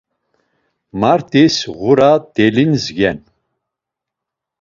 [0.99, 3.19] Mart̆is ğura delingzen.